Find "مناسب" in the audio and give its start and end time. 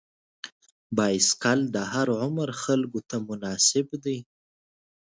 3.29-3.87